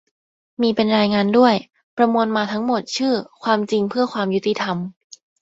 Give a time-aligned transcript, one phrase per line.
[0.61, 1.53] มีเป็นรายงานด้วย
[1.97, 3.13] ประมวลมาทั้งหมดชื่อ
[3.43, 4.77] "ความจริงเพื่อความยุติธรรม"